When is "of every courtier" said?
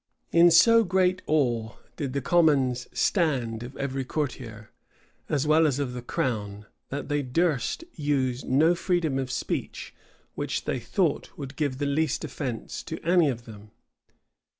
3.61-4.71